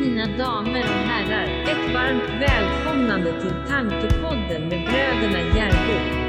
[0.00, 6.20] mina damer och herrar, ett varmt välkomnande till Tankepodden med bröderna Järbo.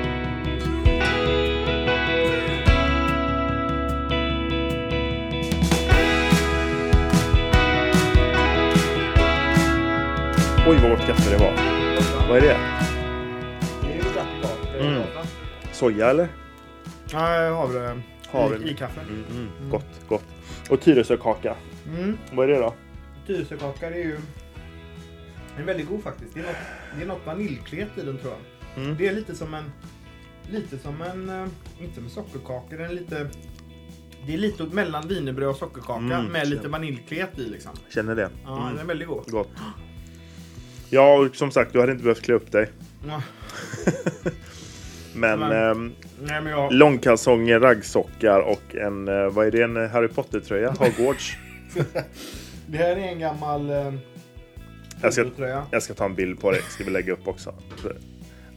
[10.68, 11.54] Oj vad gott kaffe det var.
[12.30, 12.58] Vad är det?
[13.82, 14.88] Det är ju glatt idag.
[14.88, 15.02] Mm.
[15.72, 16.28] Soja eller?
[17.14, 18.02] Nej, havre.
[18.32, 18.58] Havre.
[18.58, 19.02] I, i kaffe.
[19.02, 19.70] Mm, mm.
[19.70, 20.26] Gott, gott.
[20.70, 21.56] Och Tyresökaka.
[21.88, 22.18] Mm.
[22.32, 22.74] Vad är det då?
[23.36, 24.18] Tyresökaka är ju
[25.58, 26.34] är väldigt god faktiskt.
[26.34, 26.55] Det är något,
[26.98, 28.84] det är något vaniljklet i den tror jag.
[28.84, 28.98] Mm.
[28.98, 29.72] Det är lite som en,
[30.52, 31.48] lite som en, eh,
[31.81, 33.30] inte som en sockerkaka, den är lite,
[34.27, 37.72] det är lite mellan wienerbröd och sockerkaka Mm, med lite vaniljklet i liksom.
[37.89, 38.30] Känner det.
[38.45, 38.70] Ja, Mm.
[38.75, 39.23] den är väldigt god.
[39.31, 39.50] Gott.
[40.89, 42.70] Ja, och som sagt, du hade inte behövt klä upp dig.
[43.08, 43.22] Ja.
[45.16, 50.08] Men Men- Nej, men jag, långkalsonger, raggsockar och en, eh, vad är det, en Harry
[50.08, 50.72] Potter-tröja?
[50.80, 51.38] Hogwarts.
[52.71, 53.93] det här är en gammal eh,
[55.02, 55.66] Jag ska- polotröja.
[55.71, 57.53] Jag ska ta en bild på det, ska vi lägga upp också.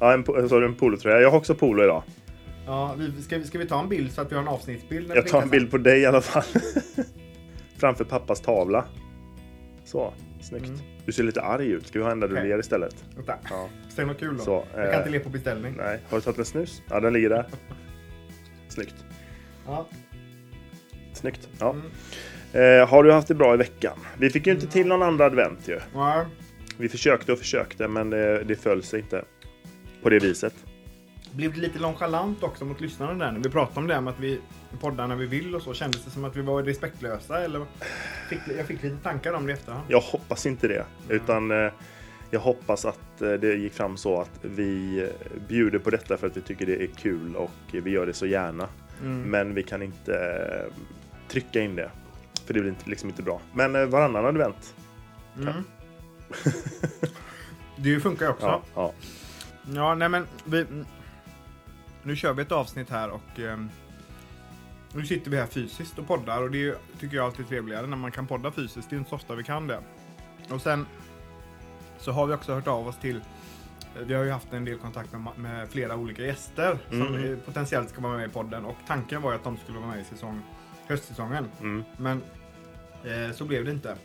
[0.01, 1.21] Ja, en, po- så en polotröja.
[1.21, 2.03] Jag har också polo idag.
[2.67, 5.13] Ja, vi, ska, ska vi ta en bild så att vi har en avsnittsbild?
[5.15, 6.43] Jag tar en bild på dig i alla fall.
[7.77, 8.85] Framför pappas tavla.
[9.85, 10.67] Så, snyggt.
[10.67, 10.81] Mm.
[11.07, 11.87] Du ser lite arg ut.
[11.87, 13.05] Ska vi ha en där du ler istället?
[13.17, 13.69] Vänta, Ja.
[13.89, 14.43] säg något kul då.
[14.45, 15.75] Så, jag eh, kan inte le på beställning.
[15.77, 16.83] Nej, har du tagit en snus?
[16.91, 17.47] Ja, den ligger där.
[18.69, 18.95] Snyggt.
[19.67, 19.87] Ja.
[21.13, 21.49] Snyggt.
[21.61, 21.71] Ja.
[21.71, 21.83] Mm.
[22.55, 23.99] Eh, har du haft det bra i veckan?
[24.19, 25.81] Vi fick ju inte till någon andra advent ju.
[25.95, 26.27] Ja,
[26.79, 29.25] Vi försökte och försökte, men det, det föll sig inte
[30.03, 30.55] på det viset.
[31.33, 34.21] blev det lite nonchalant också mot lyssnarna där när vi pratade om det med att
[34.21, 34.41] vi
[34.81, 35.75] poddar när vi vill och så.
[35.75, 37.65] Kändes det som att vi var respektlösa eller?
[38.29, 39.85] Fick, jag fick lite tankar om det efterhand.
[39.89, 41.73] Jag hoppas inte det, utan eh,
[42.31, 45.09] jag hoppas att eh, det gick fram så att vi
[45.49, 48.27] bjuder på detta för att vi tycker det är kul och vi gör det så
[48.27, 48.69] gärna.
[49.03, 49.23] Mm.
[49.23, 50.73] Men vi kan inte eh,
[51.29, 51.91] trycka in det,
[52.47, 53.41] för det blir inte- liksom inte bra.
[53.53, 54.75] Men eh, varannan advent.
[55.37, 55.65] Mm.
[57.77, 58.47] det funkar ju också.
[58.47, 58.93] Ja, ja.
[59.75, 60.67] Ja, nej men vi,
[62.03, 63.71] nu kör vi ett avsnitt här och ehm,
[64.93, 67.87] nu sitter vi här fysiskt och poddar och det är, tycker jag alltid är trevligare
[67.87, 68.91] när man kan podda fysiskt.
[68.91, 69.81] Det är inte så ofta vi kan det.
[70.51, 70.87] Och sen
[71.99, 73.21] så har vi också hört av oss till
[74.07, 77.33] vi har ju haft en del kontakt med, med flera olika gäster som Mm.
[77.33, 79.89] eh, potentiellt ska vara med i podden och tanken var ju att de skulle vara
[79.91, 80.41] med i säsong,
[80.89, 81.47] höstsäsongen.
[81.61, 81.83] Mm.
[81.97, 82.23] Men
[83.05, 83.97] eh, så blev det inte.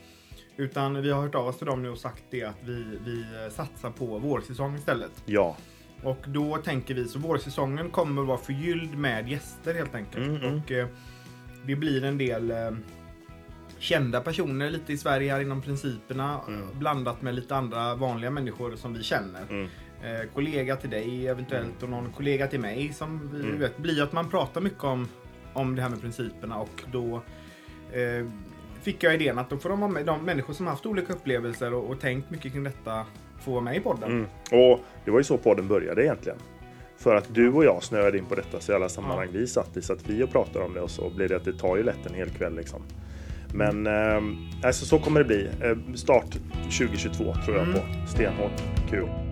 [0.57, 3.21] Utan vi har hört av oss till dem nu och sagt det att vi, vi
[3.21, 5.11] eh, satsar på vårsäsong istället.
[5.25, 5.57] ja.
[6.03, 10.27] Och då tänker vi, så vårsäsongen kommer vara förgylld med gäster helt enkelt.
[10.27, 10.57] Mm, mm.
[10.59, 10.87] Och eh,
[11.65, 12.71] det blir en del eh,
[13.79, 16.39] kända personer lite i Sverige här inom principerna.
[16.47, 16.65] Mm.
[16.79, 19.41] Blandat med lite andra vanliga människor som vi känner.
[19.49, 19.69] Mm.
[20.03, 22.93] Eh, kollega till dig eventuellt och någon kollega till mig.
[22.93, 23.59] Som vi Mm.
[23.59, 25.07] vet, blir att man pratar mycket om,
[25.53, 27.15] om det här med principerna och då
[27.93, 28.27] eh,
[28.81, 31.89] fick jag idén att då får de, med, de människor som haft olika upplevelser och,
[31.89, 33.05] och tänkt mycket kring detta
[33.41, 34.11] få vara med i podden.
[34.11, 34.25] Mm.
[34.51, 36.37] Och det var ju så podden började egentligen.
[36.97, 39.77] För att du och jag snöade in på detta så i alla sammanhang vi satt
[39.77, 39.81] i.
[39.81, 41.83] Så att vi och pratade om det och så blir det att det tar ju
[41.83, 42.81] lätt en hel kväll liksom.
[43.53, 44.21] Men eh,
[44.63, 45.49] alltså, så kommer det bli.
[45.61, 47.73] Eh, start 2022 tror jag Mm.
[47.73, 48.07] på.
[48.07, 48.61] Stenhårt.
[48.89, 49.28] Kul.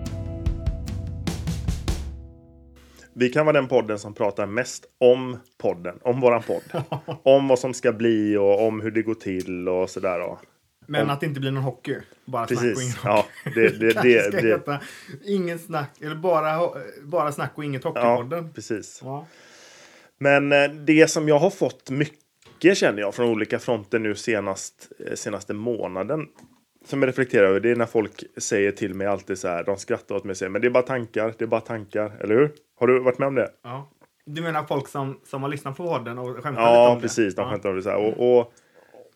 [3.20, 6.64] Vi kan vara den podden som pratar mest om podden, om våran podd.
[7.24, 10.20] om vad som ska bli och om hur det går till och sådär.
[10.20, 10.40] då.
[10.88, 11.98] Men Om- att det inte blir någon hockey.
[12.26, 12.98] Bara snack och ingen Precis.
[12.98, 13.08] hockey.
[13.46, 14.80] Ja, det, det, Kanske det, ska det, heta
[15.26, 16.70] ingen snack, eller bara,
[17.04, 18.54] bara snack och inget ja, hockeypodden.
[18.54, 19.00] precis.
[19.04, 19.28] Ja.
[20.18, 24.92] Men eh, det som jag har fått mycket känner jag från olika fronter nu senast,
[25.08, 26.28] eh, senaste månaden.
[26.86, 29.64] Som jag reflekterar över det är när folk säger till mig alltid så här.
[29.64, 32.18] De skrattar åt mig och säger men det är bara tankar, det är bara tankar.
[32.22, 32.52] Eller hur?
[32.80, 33.52] Har du varit med om det?
[33.64, 33.90] Ja.
[34.26, 37.36] Du menar folk som, som har lyssnat på podden och skämtar lite Ja, om precis.
[37.36, 37.42] det?
[37.42, 37.98] De skämtar om det så här.
[37.98, 38.40] Och, och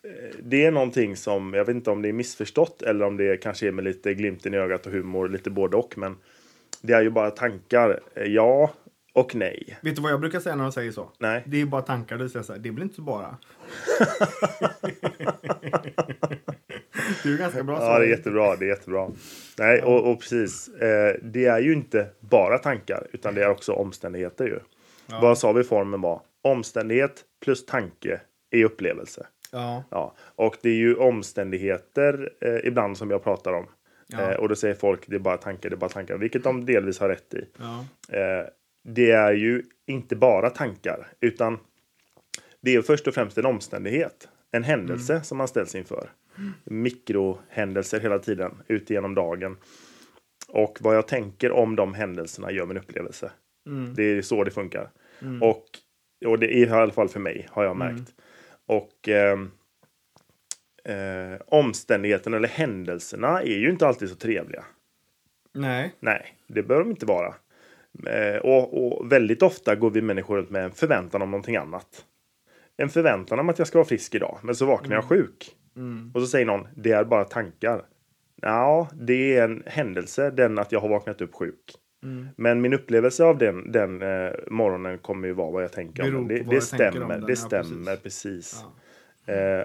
[0.04, 3.36] eh, det är någonting som, jag vet inte om det är missförstått eller om det
[3.42, 5.98] kanske är med lite glimten i ögat och humor, lite både och.
[5.98, 6.16] Men
[6.82, 8.00] det är ju bara tankar.
[8.14, 8.70] Eh, Ja
[9.12, 9.78] och nej.
[9.82, 11.10] Vet du vad jag brukar säga när de säger så?
[11.18, 11.42] Nej.
[11.46, 12.18] Det är bara tankar.
[12.18, 13.36] Du säger så här, det blir inte så bara.
[17.22, 18.56] det är ganska bra Ja, det är jättebra.
[18.56, 19.10] Det är jättebra.
[19.58, 20.68] Nej, och, och precis.
[20.68, 24.58] Eh, det är ju inte bara tankar, utan det är också omständigheter ju.
[25.06, 25.18] Ja.
[25.22, 26.20] Vad sa vi formen var?
[26.42, 28.20] Omständighet plus tanke
[28.50, 29.26] är upplevelse.
[29.52, 29.84] Ja.
[29.90, 33.66] Ja, och det är ju omständigheter eh, ibland som jag pratar om.
[34.06, 34.20] Ja.
[34.20, 36.66] Eh, och då säger folk det är bara tankar, det är bara tankar, vilket de
[36.66, 37.44] delvis har rätt i.
[37.58, 37.84] ja.
[38.18, 38.46] Eh,
[38.82, 41.58] det är ju inte bara tankar, utan
[42.60, 44.28] det är först och främst en omständighet.
[44.50, 46.10] En händelse som man ställs inför.
[46.64, 49.56] Mikrohändelser hela tiden, ut genom dagen.
[50.48, 53.32] Och vad jag tänker om de händelserna gör min upplevelse.
[53.66, 53.94] Mm.
[53.94, 54.90] Det är så det funkar.
[55.40, 55.64] Och,
[56.26, 58.14] och det är i alla fall för mig, har jag märkt.
[58.66, 59.50] Och ehm,
[60.84, 64.64] eh, omständigheterna eller händelserna är ju inte alltid så trevliga.
[65.52, 65.94] Nej.
[66.00, 67.34] Nej, det bör de inte vara.
[68.06, 72.04] Eh, och, och väldigt ofta går vi människor runt med en förväntan om någonting annat.
[72.76, 75.56] En förväntan om att jag ska vara frisk idag, men så vaknar jag sjuk.
[76.14, 77.82] Och så säger någon, det är bara tankar.
[78.42, 81.76] Ja, det är en händelse, den att jag har vaknat upp sjuk.
[82.36, 86.18] Men min upplevelse av den, den eh, morgonen kommer ju vara vad jag tänker Beror
[86.18, 86.48] om den.
[86.48, 88.02] Det, det stämmer, den, det ja, stämmer precis.
[88.02, 88.64] precis.
[89.26, 89.32] Ja.
[89.34, 89.64] Eh,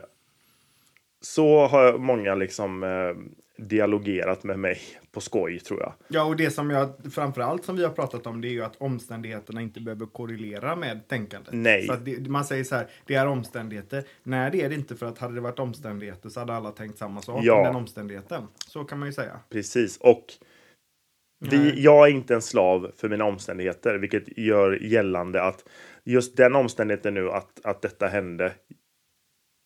[1.21, 3.15] så har många liksom eh,
[3.57, 4.79] dialogerat med mig
[5.11, 5.93] på skoj tror jag.
[6.07, 8.75] Ja, och det som jag framförallt som vi har pratat om det är ju att
[8.75, 11.53] omständigheterna inte behöver korrelera med tänkandet.
[11.53, 11.87] Nej.
[11.87, 14.03] Så att det, man säger så här, det är omständigheter.
[14.23, 16.97] Nej, det är det inte för att hade det varit omständigheter så hade alla tänkt
[16.97, 17.57] samma sak Ja.
[17.57, 18.43] om den omständigheten.
[18.67, 19.39] Så kan man ju säga.
[19.49, 19.97] Precis.
[19.97, 20.25] Och
[21.39, 25.65] vi, jag är inte en slav för mina omständigheter, vilket gör gällande att
[26.03, 28.53] just den omständigheten nu att, att detta hände.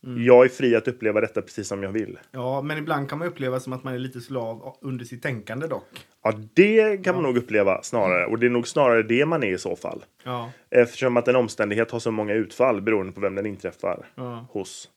[0.03, 0.23] Mm.
[0.23, 2.19] Jag är fri att uppleva detta precis som jag vill.
[2.31, 5.67] Ja, men ibland kan man uppleva som att man är lite slav under sitt tänkande
[5.67, 6.07] dock.
[6.23, 8.25] Ja, det kan man nog uppleva snarare.
[8.25, 10.05] Och det är nog snarare det man är i så fall.
[10.23, 14.45] Ja, Eftersom att en omständighet har så många utfall beroende på vem den inträffar ja.
[14.49, 14.89] hos.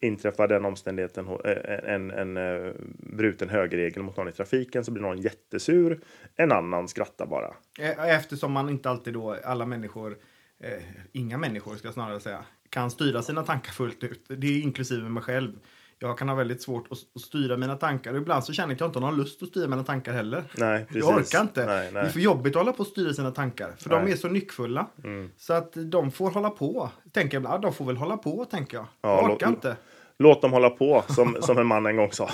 [0.00, 4.90] Inträffar den omständigheten eh, en, en, en eh, bruten högerregel mot någon i trafiken så
[4.90, 6.00] blir någon jättesur.
[6.36, 7.54] En annan skrattar bara.
[7.80, 10.16] E- Eftersom man inte alltid då, alla människor,
[10.60, 10.82] eh,
[11.12, 14.24] inga människor ska jag snarare säga, kan styra sina tankar fullt ut.
[14.28, 15.52] Det är inklusive mig själv.
[16.00, 18.10] Jag kan ha väldigt svårt att, att styra mina tankar.
[18.12, 20.12] Och ibland så känner jag att jag inte har någon lust att styra mina tankar
[20.12, 20.44] heller.
[20.56, 21.02] Nej, precis.
[21.04, 21.66] Jag orkar inte.
[21.66, 22.12] Nej, Det är nej.
[22.12, 23.72] för jobbigt att hålla på och styra sina tankar.
[23.78, 24.12] För de Nej.
[24.12, 24.86] är så nyckfulla.
[25.04, 25.30] Mm.
[25.36, 26.90] Så att de får hålla på.
[27.12, 28.86] Tänker jag ibland, de får väl hålla på, tänker jag.
[29.00, 29.76] Ja, jag låt- orkar inte.
[30.18, 32.30] Låt dem hålla på, som, som en man en gång sa.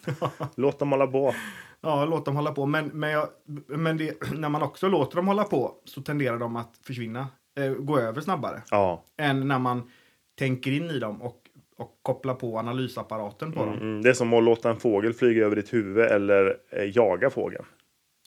[0.54, 1.34] Låt dem hålla på.
[1.80, 2.66] Ja, låt dem hålla på.
[2.66, 3.28] Men, men, jag,
[3.66, 7.26] men det, när man också låter dem hålla på så tenderar de att försvinna.
[7.56, 8.62] Eh, gå över snabbare.
[8.70, 9.90] Ja, än när man
[10.38, 11.36] tänker in i dem och,
[11.76, 13.74] och kopplar på analysapparaten på dem.
[13.74, 17.30] mm, det är som att låta en fågel flyga över ditt huvud eller eh, jaga
[17.30, 17.64] fågeln.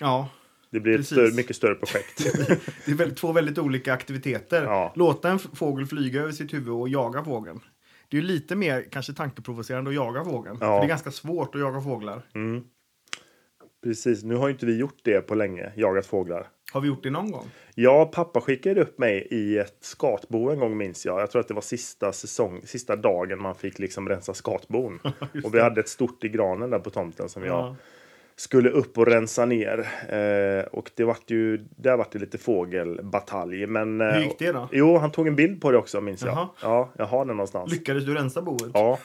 [0.01, 0.29] Ja,
[0.69, 1.18] Det blir ett Precis.
[1.18, 2.18] större, mycket större projekt.
[2.85, 4.63] det är väldigt, två väldigt olika aktiviteter.
[4.63, 4.94] Ja.
[4.95, 7.59] Låta en fågel flyga över sitt huvud och jaga fågeln.
[8.09, 10.57] Det är lite mer kanske tankeprovocerande att jaga fågeln.
[10.62, 10.68] Ja.
[10.68, 12.21] För det är ganska svårt att jaga fåglar.
[12.35, 12.63] Mm.
[13.83, 16.47] Precis, nu har ju inte vi gjort det på länge, jagat fåglar.
[16.71, 17.45] Har vi gjort det någon gång?
[17.75, 21.21] Ja, pappa skickade upp mig i ett skatbo en gång minns jag.
[21.21, 24.99] Jag tror att det var sista säsong, sista dagen man fick liksom rensa skatbon.
[25.43, 27.75] och vi hade ett stort i granen där på tomten som jag Ja.
[28.35, 29.79] skulle upp och rensa ner.
[30.09, 33.67] Eh, och det vart ju, där vart det lite fågelbatalj.
[33.67, 34.69] Men, eh, Hur gick det då?
[34.71, 36.33] Jo, han tog en bild på det också minns jag.
[36.33, 36.47] Jaha.
[36.61, 37.71] Ja, jag har den någonstans.
[37.71, 38.71] Lyckades du rensa boet?
[38.73, 38.99] Ja,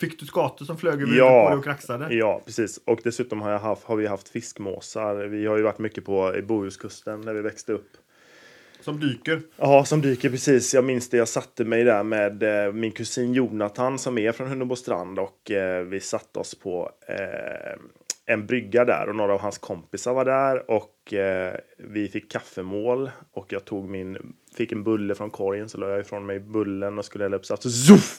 [0.00, 1.42] Fick du skator som flög över Ja.
[1.44, 2.14] på dig och kraxade?
[2.14, 2.80] ja, precis.
[2.84, 5.16] Och dessutom har, jag haft, har vi haft fiskmåsar.
[5.16, 7.90] Vi har ju varit mycket på i Bohuskusten när vi växte upp.
[8.80, 9.40] Som dyker?
[9.56, 10.74] Ja, som dyker precis.
[10.74, 11.16] Jag minns det.
[11.16, 15.84] Jag satte mig där med eh, min kusin Jonathan som är från Hunnebostrand och eh,
[15.84, 17.78] vi satte oss på eh,
[18.26, 23.10] en brygga där och några av hans kompisar var där och eh, vi fick kaffemål
[23.32, 26.98] och jag tog min, fick en bulle från korgen så la jag ifrån mig bullen
[26.98, 27.62] och skulle hälla upp saft.
[27.62, 28.18] Så zuff!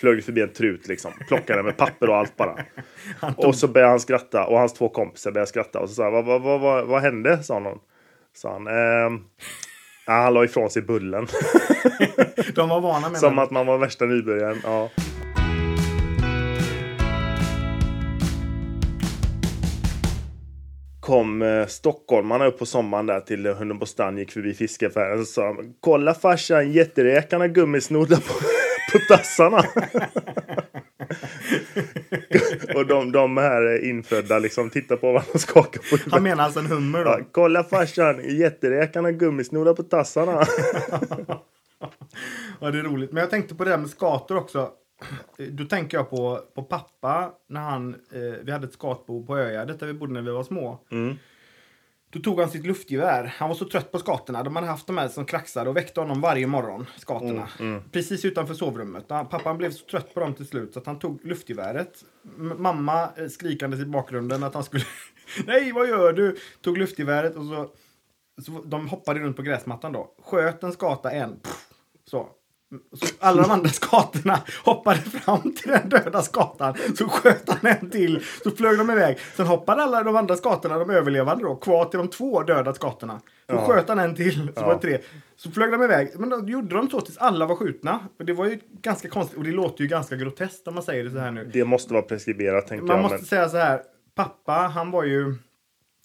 [0.00, 1.12] Flög förbi en trut liksom.
[1.28, 2.56] Plockade med papper och allt bara.
[3.36, 6.10] Och så började han skratta och hans två kompisar började skratta och så sa jag,
[6.10, 7.42] vad, vad, vad, vad, vad hände?
[7.42, 7.78] Sa någon.
[8.36, 8.66] Sa han.
[8.66, 9.20] Ehm,
[10.06, 11.26] ja, han la ifrån sig bullen.
[12.54, 14.60] De var vana med Som att man var värsta nybörjaren.
[14.64, 14.90] Ja.
[21.00, 26.14] Kom eh, stockholmarna upp på sommaren där till Hunnebostrand, gick förbi fiskaffären och sa Kolla
[26.14, 28.34] farsan, jätteräkarna gummisnoddar på,
[28.92, 29.64] på tassarna.
[32.74, 36.12] och de, de här infödda liksom tittar på varandra och skakar på huvudet.
[36.12, 37.10] Han menar alltså en hummer då?
[37.10, 40.46] Ja, kolla farsan, jätteräkarna gummisnoddar på tassarna.
[42.60, 43.12] Ja, det är roligt.
[43.12, 44.70] Men jag tänkte på det här med skator också.
[45.50, 49.80] Då tänker jag på, på pappa när han, eh, vi hade ett skatbo på Ögärdet
[49.80, 50.78] där vi bodde när vi var små.
[50.90, 51.16] Mm.
[52.14, 53.24] Då tog han sitt luftgevär.
[53.24, 54.42] Han var så trött på skatorna.
[54.42, 57.48] De hade haft de här som kraxade och väckte honom varje morgon, skatorna.
[57.60, 59.08] Mm, Precis utanför sovrummet.
[59.08, 62.04] Pappan blev så trött på dem till slut så att han tog luftgeväret.
[62.36, 64.84] Mamma eh, skrikandes i bakgrunden att han skulle...
[65.46, 66.36] Nej, vad gör du?
[66.60, 67.70] Tog luftgeväret och så...
[68.42, 70.14] så de hoppade runt på gräsmattan då.
[70.22, 71.40] Sköt en skata en.
[71.40, 71.68] Pff,
[72.04, 72.28] så.
[72.92, 76.74] Så alla de andra skatorna hoppade fram till den döda skatan.
[76.98, 78.24] Så sköt han en till.
[78.44, 79.18] Så flög de iväg.
[79.36, 83.20] Sen hoppade alla de andra skatorna, de överlevande då, kvar till de två döda skatorna.
[83.48, 83.66] Så Ja.
[83.66, 84.34] sköt han en till.
[84.54, 84.66] Så Ja.
[84.66, 84.98] var det tre.
[85.36, 86.10] Så flög de iväg.
[86.18, 88.00] Men då gjorde de så tills alla var skjutna.
[88.18, 89.38] Och det var ju ganska konstigt.
[89.38, 91.50] Och det låter ju ganska groteskt om man säger det så här nu.
[91.52, 93.02] Det måste vara preskriberat tänker Man jag.
[93.02, 93.24] måste Men...
[93.26, 93.82] säga så här.
[94.14, 95.34] Pappa, han var ju...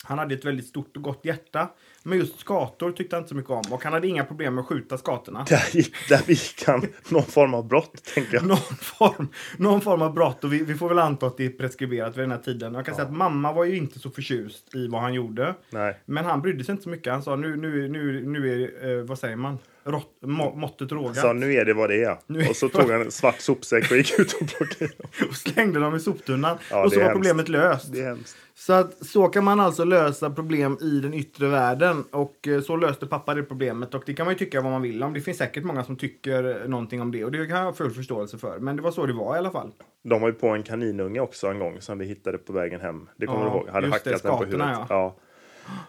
[0.04, 1.68] Han hade ett väldigt stort och gott hjärta.
[2.02, 3.62] Men just skator tyckte han inte så mycket om.
[3.70, 5.46] Och han hade inga problem med att skjuta skatorna.
[5.48, 8.46] Där där gick han någon form av brott, tänker jag.
[8.46, 10.44] Någon form, någon form av brott.
[10.44, 12.74] Och vi, vi får väl anta att det är preskriberat vid den här tiden.
[12.74, 15.54] Jag kan säga att mamma var ju inte så förtjust i vad han gjorde.
[15.70, 16.00] Nej.
[16.04, 17.12] Men han brydde sig inte så mycket.
[17.12, 19.58] Han sa nu, nu, nu, nu är, eh, vad säger man?
[19.84, 21.16] Rott, må, måttet rågat.
[21.16, 22.16] Så nu är det vad det är.
[22.26, 24.90] Nu Och så tog han en svart sopsäck och gick ut och plockade
[25.28, 26.56] och slängde dem i soptunnan.
[26.70, 27.16] Ja, och så var hemskt.
[27.16, 27.92] problemet löst.
[27.92, 28.36] Det är hemskt.
[28.54, 32.04] Så att så kan man alltså lösa problem i den yttre världen.
[32.10, 33.94] Och eh, så löste pappa det problemet.
[33.94, 35.12] Och det kan man ju tycka vad man vill om.
[35.14, 37.24] Det finns säkert många som tycker någonting om det.
[37.24, 38.58] Och det kan jag ha full förståelse för.
[38.58, 39.70] Men det var så det var i alla fall.
[40.02, 43.08] De var ju på en kaninunge också en gång som vi hittade på vägen hem.
[43.16, 43.68] Det kommer Ja, du ihåg?
[43.68, 44.76] Hade just det, hackat den på huvudet.
[44.88, 45.16] ja.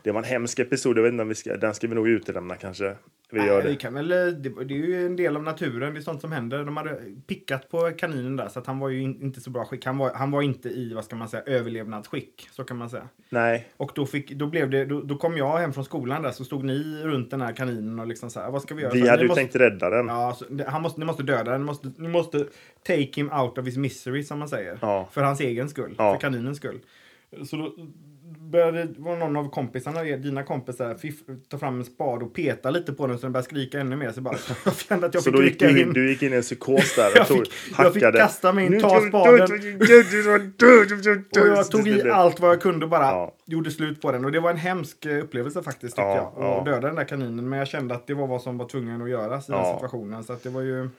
[0.04, 0.98] Det var en hemsk episod.
[0.98, 2.96] Jag vet inte om vi ska, den ska vi nog utelämna kanske.
[3.34, 3.70] Vi gör Nej, det.
[3.70, 4.34] vi kan väl, det,
[4.66, 5.94] det är ju en del av naturen.
[5.94, 6.64] Det är sånt som händer.
[6.66, 8.48] De hade pickat på kaninen där.
[8.48, 9.86] Så att han var ju in, inte så bra skick.
[9.86, 12.48] Han var, han var inte i, vad ska man säga, överlevnadsskick.
[12.52, 13.08] Så kan man säga.
[13.30, 16.32] Nej, Och då, fick, då, blev det, då, då kom jag hem från skolan där.
[16.32, 18.52] Så stod ni runt den här kaninen och liksom så här.
[18.52, 18.94] Vad ska vi göra?
[18.94, 20.08] vi Så, hade ju måste, tänkt rädda den.
[20.08, 21.62] Ja, så, det- han måste, ni måste döda den.
[21.62, 22.46] Ni måste, ni måste
[22.84, 24.78] take him out of his misery, som man säger.
[24.82, 25.10] Ja.
[25.12, 25.96] För hans egen skull.
[25.98, 26.14] Ja.
[26.14, 26.80] För kaninens skull.
[27.46, 27.74] Så då
[28.52, 31.16] började var någon av kompisarna, dina kompisar, fiff,
[31.50, 34.12] ta fram en spad och peta lite på den så den började skrika ännu mer.
[34.12, 34.38] Så bara,
[34.90, 35.94] jag att jag så fick gick du, in.
[35.94, 37.12] du gick in i en psykos där?
[37.16, 39.42] jag, tog, fick, jag fick kasta mig in, ta spaden.
[41.42, 43.36] och jag tog i allt vad jag kunde och bara ja.
[43.46, 44.26] gjorde slut på den.
[44.26, 46.62] Och det var en hemsk eh, upplevelse faktiskt, tyckte ja, jag.
[46.62, 46.74] Och ja.
[46.74, 47.50] döda den där kaninen.
[47.50, 49.58] Men jag kände att det var vad som var tvungen att göras i ja.
[49.58, 50.24] den situationen.
[50.24, 50.90] Så att det var ju...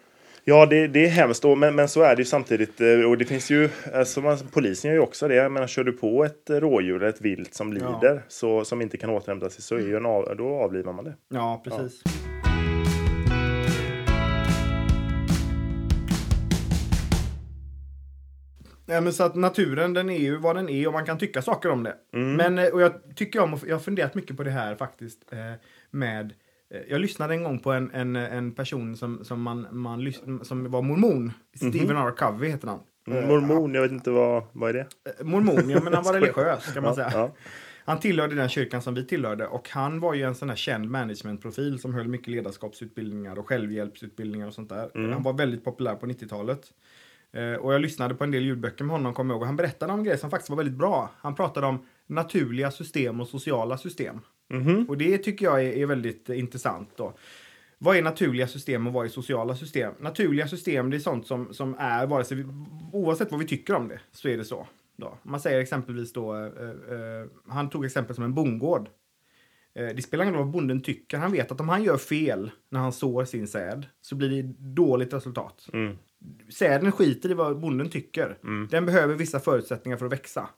[0.45, 1.43] Ja, det, det är hemskt.
[1.43, 2.81] då, Men, men så är det ju samtidigt.
[2.81, 5.49] eh, Och det finns ju, alltså man, polisen gör ju också det.
[5.49, 9.11] Menar, kör du på ett rådjur, eller ett vilt som lider, så, som inte kan
[9.11, 11.15] återhämta sig, så är ju en av, då avlivar man det.
[11.29, 12.03] Ja, precis.
[18.87, 21.43] Ja, men så att naturen den är ju vad den är och man kan tycka
[21.43, 21.95] saker om det.
[22.11, 25.33] Men, eh, och jag tycker om, jag har funderat mycket på det här faktiskt.
[25.33, 25.39] Eh,
[25.91, 26.33] med,
[26.89, 30.71] jag lyssnade en gång på en, en, en person som, som, man, man, lys- som
[30.71, 31.33] var mormon.
[31.57, 32.11] Stephen R.
[32.17, 32.81] Covey heter han.
[33.11, 34.87] Eh, Mormon, jag vet inte vad, vad är det?
[35.21, 37.11] Eh, Mormon, ja men han var religiös kan man säga.
[37.15, 37.35] ja.
[37.85, 40.91] Han tillhörde den kyrkan som vi tillhörde och han var ju en sån här känd
[40.91, 44.91] managementprofil som höll mycket ledarskapsutbildningar och självhjälpsutbildningar och sånt där.
[44.95, 45.13] Mm.
[45.13, 46.61] Han var väldigt populär på 90-talet.
[47.33, 49.47] Eh, och jag lyssnade på en del ljudböcker med honom, kommer jag ihåg.
[49.47, 51.11] Han berättade om en grej som faktiskt var väldigt bra.
[51.19, 54.21] Han pratade om naturliga system och sociala system.
[54.53, 54.85] Mhm.
[54.89, 56.89] Och det tycker jag är, är väldigt intressant.
[56.97, 57.15] Då.
[57.79, 59.95] Vad är naturliga system och vad är sociala system?
[60.01, 62.45] Naturliga system det är sånt som, som är, vare sig vi,
[62.93, 64.67] oavsett vad vi tycker om det, så är det så.
[64.97, 65.19] Då.
[65.23, 68.89] Man säger exempelvis då, eh, eh, han tog exempel som en bondgård.
[69.75, 72.51] Eh, det spelar ingen roll vad bonden tycker, han vet att om han gör fel
[72.69, 75.69] när han sår sin säd så blir det dåligt resultat.
[75.73, 75.97] Mm.
[76.49, 78.39] Säden skiter i vad bonden tycker.
[78.71, 80.49] Den behöver vissa förutsättningar för att växa.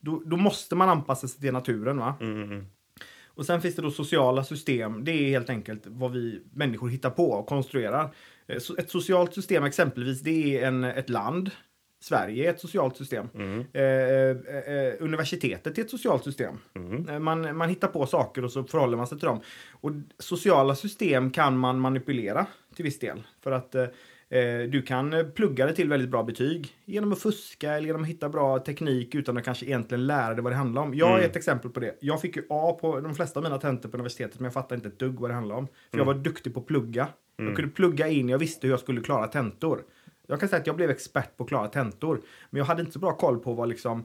[0.00, 1.98] Då, då måste man anpassa sig till naturen.
[1.98, 2.14] va?
[2.20, 2.66] Mm, mm.
[3.34, 5.04] Och sen finns det då sociala system.
[5.04, 8.14] Det är helt enkelt vad vi människor hittar på och konstruerar.
[8.46, 11.50] Eh, Ett socialt system exempelvis, det är en, ett land.
[12.04, 13.26] Sverige är ett socialt system.
[13.72, 14.30] Eh, eh,
[14.76, 16.58] eh, universitetet är ett socialt system.
[17.08, 19.40] Eh, Man, man hittar på saker och så förhåller man sig till dem.
[19.70, 23.22] Och sociala system kan man manipulera till viss del.
[23.42, 23.86] För att eh,
[24.70, 28.08] du kan eh, plugga dig till väldigt bra betyg genom att fuska eller genom att
[28.08, 30.94] hitta bra teknik utan att kanske egentligen lära dig vad det handlar om.
[30.94, 31.96] Jag är ett exempel på det.
[32.00, 34.74] Jag fick ju A på de flesta av mina tentor på universitetet men jag fattade
[34.74, 35.66] inte ett dugg vad det handlade om.
[35.90, 37.08] För jag var duktig på att plugga.
[37.36, 39.82] Jag kunde plugga in, jag visste hur jag skulle klara tentor.
[40.26, 42.20] Jag kan säga att jag blev expert på att klara tentor.
[42.50, 44.04] Men jag hade inte så bra koll på vad liksom,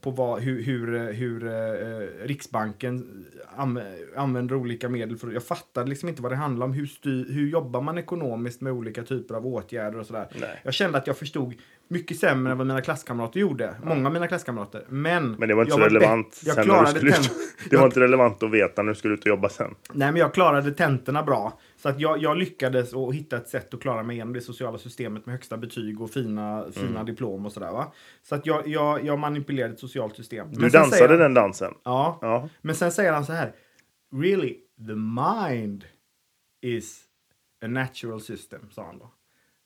[0.00, 3.24] på vad, hur, hur, hur eh, Riksbanken
[3.56, 3.80] am,
[4.16, 5.16] använder olika medel.
[5.16, 6.72] För, jag fattade liksom inte vad det handlar om.
[6.72, 10.28] Hur, styr, hur jobbar man ekonomiskt med olika typer av åtgärder och sådär.
[10.40, 10.60] Nej.
[10.62, 11.54] Jag kände att jag förstod
[11.88, 13.74] mycket sämre än vad mina klasskamrater gjorde.
[13.84, 14.84] Många av mina klasskamrater.
[14.88, 17.30] Men, Men det var inte så relevant bäst- Jag klarade skulle tent-
[17.70, 19.74] Det var inte relevant att veta när du skulle ut och jobba sen.
[19.92, 21.58] Nej, men jag klarade tentorna bra.
[21.76, 24.78] Så att jag, jag lyckades att hitta ett sätt att klara mig igenom det sociala
[24.78, 27.06] systemet med högsta betyg och fina, fina Mm.
[27.06, 27.72] diplom och sådär.
[27.72, 27.92] Va?
[28.22, 30.48] Så att jag, jag, jag manipulerade ett socialt system.
[30.52, 31.74] Du dansade han- den dansen.
[31.84, 32.48] Ja, Ja.
[32.62, 33.52] men sen säger han så här.
[34.14, 34.56] Really,
[34.86, 35.84] the mind
[36.62, 37.02] is
[37.64, 39.10] a natural system, sa han då.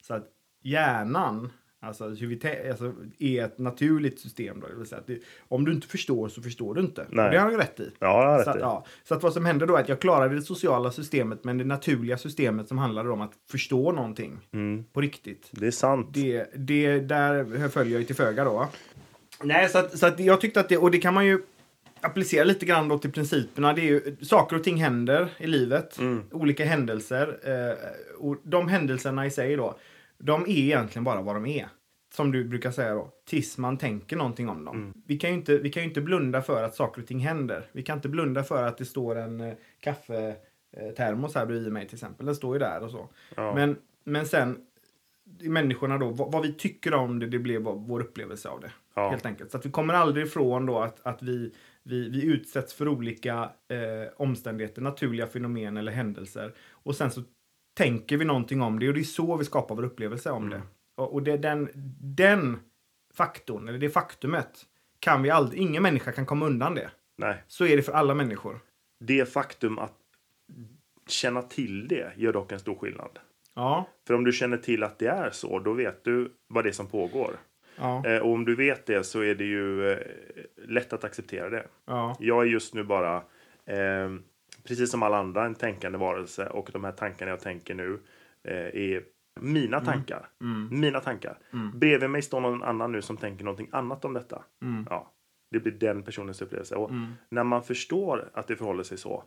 [0.02, 0.28] Så att
[0.62, 1.52] hjärnan
[1.82, 4.60] alltså, hur vi tä- alltså, är ett naturligt system.
[4.60, 7.06] Då, det vill säga att det, om du inte förstår så förstår du inte.
[7.10, 7.24] Nej.
[7.24, 7.90] Och det har han ju rätt i.
[7.98, 8.60] Ja, har Så rätt att, i.
[8.60, 11.58] ja, så att vad som hände då är att jag klarade det sociala systemet men
[11.58, 14.84] det naturliga systemet som handlade om att förstå någonting Mm.
[14.92, 15.48] på riktigt.
[15.52, 16.08] Det är sant.
[16.12, 18.68] Det, det, där följer jag ju till föga då.
[19.42, 21.42] Nej, så att, så att jag tyckte att det, och det kan man ju
[22.00, 23.72] applicera lite grann då till principerna.
[23.72, 25.98] Det är ju, saker och ting händer i livet.
[25.98, 26.24] Mm.
[26.30, 27.38] Olika händelser.
[27.44, 27.76] Eh,
[28.18, 29.78] och de händelserna i sig då,
[30.18, 31.68] de är egentligen bara vad de är.
[32.14, 34.76] som du brukar säga då, tills man tänker någonting om dem.
[34.76, 35.02] Mm.
[35.06, 37.66] Vi, kan ju inte, vi kan ju inte blunda för att saker och ting händer.
[37.72, 41.96] Vi kan inte blunda för att det står en eh, kaffetermos här bredvid mig till
[41.96, 42.26] exempel.
[42.26, 43.08] Den står ju där och så.
[43.34, 43.54] Ja.
[43.54, 44.66] Men, men sen,
[45.40, 48.72] människorna då, vad, vad vi tycker om det, det blev vår vår upplevelse av det.
[49.00, 49.10] Ja.
[49.10, 49.50] Helt enkelt.
[49.50, 53.50] Så att vi kommer aldrig ifrån då att, att vi, vi, vi utsätts för olika
[53.68, 56.54] eh, omständigheter, naturliga fenomen eller händelser.
[56.70, 57.22] Och sen så
[57.76, 60.62] tänker vi någonting om det och det är så vi skapar vår upplevelse om det.
[60.96, 61.68] Och, och det den,
[62.00, 62.58] den
[63.14, 64.66] faktorn, eller det faktumet,
[64.98, 66.90] kan vi aldrig, ingen människa kan komma undan det.
[67.18, 67.44] Nej.
[67.46, 68.60] Så är det för alla människor.
[69.00, 69.96] Det faktum att
[71.08, 73.18] känna till det gör dock en stor skillnad.
[73.54, 76.70] Ja, För om du känner till att det är så, då vet du vad det
[76.70, 77.36] är som pågår.
[77.80, 79.98] Ja, Eh, och om du vet det så är det ju eh,
[80.66, 81.66] lätt att acceptera det.
[81.86, 83.16] ja, Jag är just nu bara,
[83.66, 84.10] eh,
[84.64, 86.46] precis som alla andra, en tänkande varelse.
[86.46, 88.00] Och de här tankarna jag tänker nu
[88.44, 89.02] eh, är
[89.40, 90.28] mina tankar.
[90.70, 91.38] Mina tankar.
[91.74, 94.42] Bredvid mig står någon annan nu som tänker någonting annat om detta.
[94.90, 95.12] Ja,
[95.50, 96.74] det blir den personens upplevelse.
[96.76, 96.90] Och
[97.28, 99.24] när man förstår att det förhåller sig så,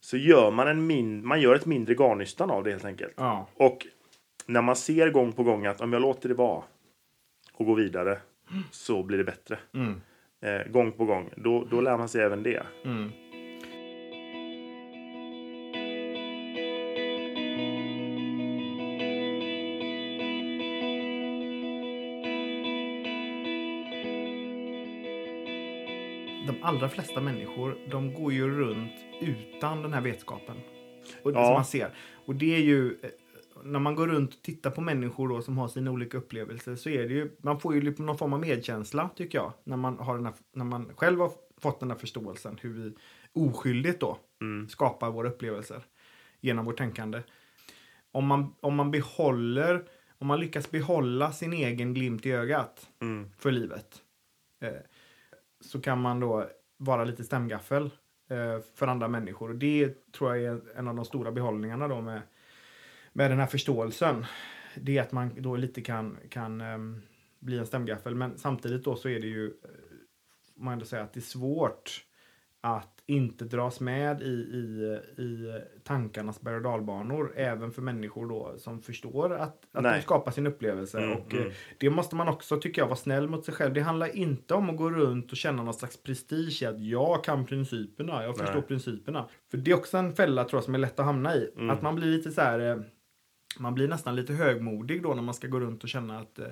[0.00, 3.14] så gör man, en min, man gör ett mindre garnnystan av det helt enkelt.
[3.16, 3.86] ja, Och
[4.46, 6.62] när man ser gång på gång att om jag låter det vara
[7.54, 8.18] och går vidare
[8.70, 9.58] så blir det bättre.
[9.74, 10.00] mm,
[10.40, 11.30] Eh, gång på gång.
[11.36, 12.62] Då, då lär man sig även det.
[12.84, 13.10] mm.
[26.46, 30.56] De allra flesta människor, de går ju runt utan den här vetskapen.
[31.22, 31.44] Och det Ja.
[31.44, 31.88] som man ser.
[32.26, 33.10] Och det är ju, eh,
[33.62, 36.88] när man går runt och tittar på människor då som har sina olika upplevelser så
[36.88, 39.52] är det ju, man får ju någon form av medkänsla tycker jag.
[39.64, 42.92] När man, har den här, när man själv har fått den här förståelsen hur vi
[43.32, 44.18] oskyldigt då
[44.68, 45.84] skapar våra upplevelser
[46.40, 47.22] genom vårt tänkande.
[48.12, 49.84] Om man, om man behåller,
[50.18, 53.30] om man lyckas behålla sin egen glimt i ögat Mm.
[53.38, 54.02] för livet
[54.60, 54.72] eh,
[55.60, 57.84] så kan man då vara lite stämgaffel
[58.30, 59.48] eh, för andra människor.
[59.50, 62.22] Och det tror jag är en av de stora behållningarna då med,
[63.14, 64.26] med den här förståelsen.
[64.76, 67.02] Det är att man då lite kan, kan ehm,
[67.40, 68.14] bli en stämgaffel.
[68.14, 69.70] Men samtidigt då så är det ju, eh,
[70.56, 72.04] man ändå säga att det är svårt
[72.60, 77.32] att inte dras med i, i, i tankarnas berg och dalbanor.
[77.36, 80.98] Även för människor då som förstår att, att de skapar sin upplevelse.
[80.98, 81.52] Mm, och eh, mm.
[81.78, 83.74] det måste man också, tycker jag, vara snäll mot sig själv.
[83.74, 87.24] Det handlar inte om att gå runt och känna någon slags prestige i att jag
[87.24, 88.62] kan principerna, jag förstår Nej.
[88.62, 89.28] principerna.
[89.50, 91.50] För det är också en fälla tror jag som är lätt att hamna i.
[91.56, 91.70] Mm.
[91.70, 92.76] Att man blir lite så här, eh,
[93.58, 96.46] man blir nästan lite högmodig då när man ska gå runt och känna att eh,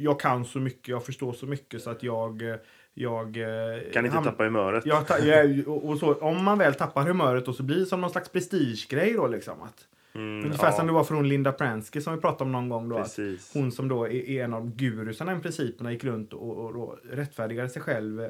[0.00, 2.42] jag kan så mycket, jag förstår så mycket så att jag...
[2.42, 2.56] eh,
[2.94, 4.86] jag eh, Kan inte tappa humöret.
[4.86, 8.00] jag jag, och, och så, om man väl tappar humöret då så blir det som
[8.00, 9.62] någon slags prestigegrej då liksom.
[9.62, 12.52] Att, Mm, ungefär ja, som det var för hon Linda Pransky som vi pratade om
[12.52, 12.96] någon gång då.
[12.96, 13.18] Att
[13.54, 16.98] hon som då är, är en av gurusarna i principerna gick runt och, och, och
[17.10, 18.28] rättfärdigade sig själv.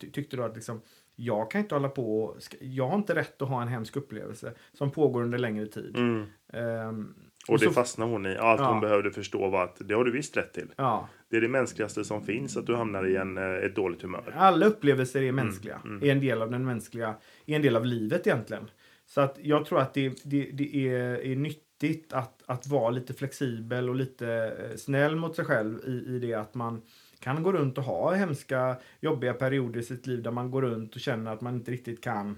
[0.00, 0.80] Ty, tyckte då att liksom,
[1.16, 4.52] jag kan inte hålla på och, jag har inte rätt att ha en hemsk upplevelse
[4.72, 5.96] som pågår under längre tid.
[5.96, 6.26] Mm.
[6.54, 7.14] Ehm,
[7.48, 8.36] Och det så- fastnar hon i.
[8.36, 8.72] Allt Ja.
[8.72, 10.72] hon behövde förstå var att det har du visst rätt till.
[10.76, 14.02] ja, Det är det mänskligaste som finns, att du hamnar i en, eh, ett dåligt
[14.02, 14.34] humör.
[14.36, 15.80] alla upplevelser är mänskliga.
[15.84, 16.02] mm.
[16.02, 17.14] Är en del av den mänskliga,
[17.46, 18.70] är en del av livet egentligen.
[19.06, 23.14] Så att jag tror att det, det, det är, är nyttigt att, att vara lite
[23.14, 24.28] flexibel och lite
[24.70, 26.82] eh, snäll mot sig själv i, i det att man
[27.20, 30.94] kan gå runt och ha hemska, jobbiga perioder i sitt liv där man går runt
[30.94, 32.36] och känner att man inte riktigt kan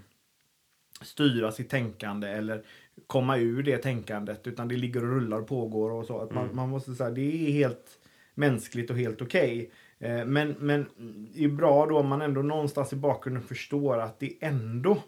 [1.02, 2.62] styra sitt tänkande eller
[3.06, 6.20] komma ur det tänkandet utan det ligger och rullar och pågår och så.
[6.20, 7.98] Att man, man måste säga det är helt
[8.34, 9.70] mänskligt och helt okej.
[9.98, 10.86] Eh, Men, men
[11.34, 15.02] det är bra då om man ändå någonstans i bakgrunden förstår att det är ändå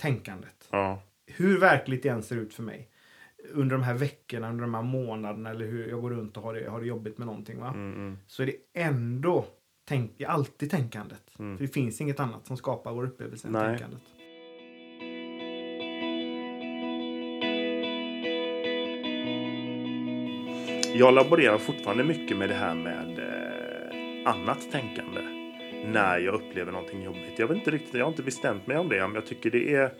[0.00, 0.68] tänkandet.
[0.70, 1.02] Ja.
[1.26, 2.88] Hur verkligt det än ser ut för mig.
[3.52, 6.54] Under de här veckorna, under de här månaderna eller hur jag går runt och har
[6.54, 7.60] det, har det jobbigt med någonting.
[7.60, 7.68] Va?
[7.68, 8.18] Mm, mm.
[8.26, 9.44] Så är det ändå
[9.88, 11.22] tänk, alltid tänkandet.
[11.36, 13.62] För det finns inget annat som skapar vår upplevelse än Nej.
[13.68, 14.02] tänkandet.
[20.94, 25.20] Jag laborerar fortfarande mycket med det här med eh, annat tänkande.
[25.86, 27.38] När jag upplever någonting jobbigt.
[27.38, 29.02] Jag vet inte riktigt, jag har inte bestämt mig om det.
[29.02, 29.92] Om jag tycker det är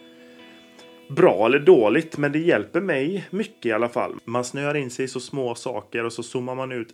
[1.09, 2.19] bra eller dåligt.
[2.19, 4.15] Men det hjälper mig mycket i alla fall.
[4.25, 6.89] Man snöar in sig i så små saker och så zoomar man ut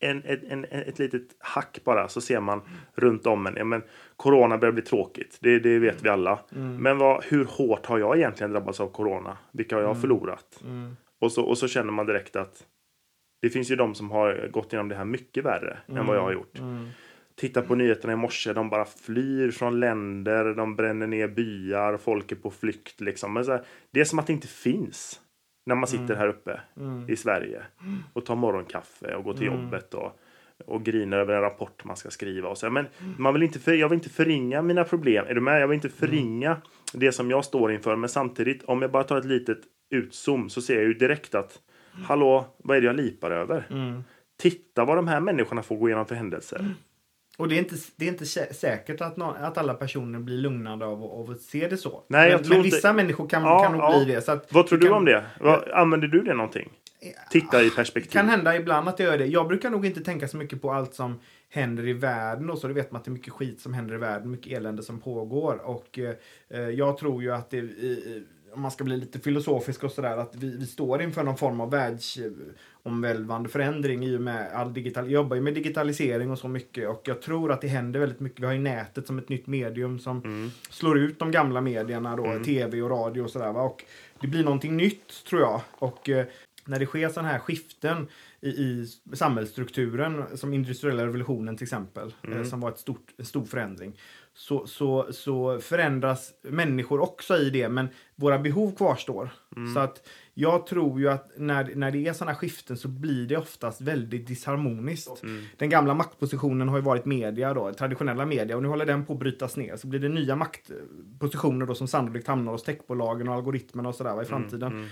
[0.00, 2.60] en, en, en, ett litet hack bara så ser man
[2.94, 3.56] runt om en.
[3.56, 3.82] Ja, men,
[4.16, 6.38] corona börjar bli tråkigt, det, det vet vi alla.
[6.78, 9.38] Men vad, hur hårt har jag egentligen drabbats av corona?
[9.52, 10.60] Vilka har jag förlorat?
[10.64, 10.96] Mm.
[11.20, 12.64] Och, så, och så känner man direkt att
[13.42, 16.22] det finns ju de som har gått igenom det här mycket värre än vad jag
[16.22, 16.58] har gjort.
[16.58, 16.88] Mm.
[17.34, 22.32] Titta på nyheterna i morse, de bara flyr från länder, de bränner ner byar, folk
[22.32, 23.32] är på flykt liksom.
[23.32, 25.20] Men så här, det är som att det inte finns.
[25.66, 26.16] När man sitter Mm.
[26.18, 26.60] här uppe
[27.08, 27.62] i Sverige
[28.12, 29.62] och tar morgonkaffe och går till Mm.
[29.64, 30.20] jobbet och,
[30.66, 32.48] och grinar över en rapport man ska skriva.
[32.48, 32.70] Och så.
[32.70, 33.14] Men Mm.
[33.18, 35.24] man vill inte för, jag vill inte förringa mina problem.
[35.28, 35.60] Är du med?
[35.62, 36.56] Jag vill inte förringa
[36.92, 37.96] det som jag står inför.
[37.96, 39.58] Men samtidigt, om jag bara tar ett litet
[39.90, 41.60] utzoom så ser jag ju direkt att
[42.04, 43.66] hallå, vad är det jag lipar över?
[43.70, 44.04] Mm.
[44.38, 46.74] Titta vad de här människorna får gå igenom för händelser.
[47.38, 50.36] Och det är inte, det är inte sä- säkert att, nå- att alla personer blir
[50.38, 52.02] lugnade av, av att se det så.
[52.08, 54.04] Nej, jag men, tror men inte- vissa människor kan, Ja, kan nog ja.
[54.04, 54.20] bli det.
[54.20, 55.24] Så att Vad tror du kan, om det?
[55.40, 56.70] Vad, använder du det någonting?
[57.30, 58.10] Titta i perspektiv.
[58.10, 59.26] kan hända ibland att jag gör det.
[59.26, 62.50] Jag brukar nog inte tänka så mycket på allt som händer i världen.
[62.50, 62.68] Och så.
[62.68, 65.00] Det vet man att det är mycket skit som händer i världen, mycket elände som
[65.00, 65.60] pågår.
[65.64, 65.98] Och
[66.48, 68.22] eh, jag tror ju att det, eh,
[68.56, 71.60] om man ska bli lite filosofisk och sådär, att vi, vi står inför någon form
[71.60, 75.04] av världsomvälvande förändring i och med all digital...
[75.04, 78.20] Jag jobbar ju med digitalisering och så mycket och jag tror att det händer väldigt
[78.20, 78.40] mycket.
[78.40, 80.50] Vi har ju nätet som ett nytt medium som Mm.
[80.70, 83.52] slår ut de gamla medierna då, tv och radio och sådär.
[83.52, 83.62] va.
[83.62, 83.84] Och
[84.20, 85.60] det blir någonting nytt tror jag.
[85.72, 86.26] Och eh,
[86.64, 88.06] när det sker sådana här skiften
[88.40, 93.44] i, i samhällsstrukturen, som industriella revolutionen till exempel, eh, som var ett stort, en stor
[93.44, 93.92] förändring,
[94.38, 99.30] så, så, så förändras människor också i det, men våra behov kvarstår.
[99.74, 103.36] Så att jag tror ju att när, när det är sådana skiften så blir det
[103.36, 105.22] oftast väldigt disharmoniskt.
[105.56, 109.12] Den gamla maktpositionen har ju varit media då, traditionella media, och nu håller den på
[109.12, 109.76] att brytas ner.
[109.76, 114.22] Så blir det nya maktpositioner då som sannolikt hamnar hos techbolagen och algoritmerna och sådär
[114.22, 114.90] i framtiden.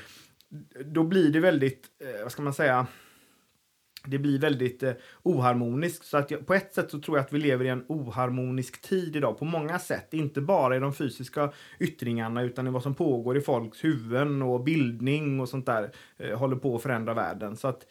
[0.85, 2.87] Då blir det väldigt, eh, vad ska man säga,
[4.07, 6.05] det blir väldigt eh, oharmoniskt.
[6.05, 8.83] Så att jag, på ett sätt så tror jag att vi lever i en oharmonisk
[8.83, 10.15] tid idag på många sätt.
[10.15, 14.65] Inte bara i de fysiska yttringarna utan i vad som pågår i folks huvuden och
[14.65, 17.57] bildning och sånt där eh, håller på att förändra världen.
[17.57, 17.87] Så att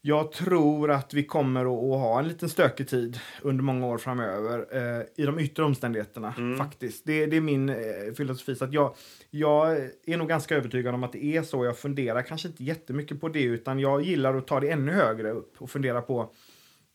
[0.00, 4.66] jag tror att vi kommer att, ha en liten stökig tid under många år framöver
[4.72, 6.34] eh, i de yttre omständigheterna.
[6.58, 7.04] faktiskt.
[7.06, 7.76] Det, det är min eh,
[8.16, 8.54] filosofi.
[8.54, 8.94] Så att jag,
[9.30, 11.64] jag är nog ganska övertygad om att det är så.
[11.64, 15.30] Jag funderar kanske inte jättemycket på det utan jag gillar att ta det ännu högre
[15.30, 16.32] upp och fundera på